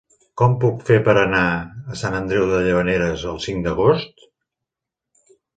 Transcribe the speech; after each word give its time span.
Com 0.41 0.53
ho 0.53 0.59
puc 0.61 0.79
fer 0.87 0.97
per 1.07 1.13
anar 1.23 1.41
a 1.57 1.99
Sant 2.01 2.17
Andreu 2.21 2.47
de 2.53 2.63
Llavaneres 2.69 3.27
el 3.35 3.39
cinc 3.47 3.65
d'agost? 3.69 4.29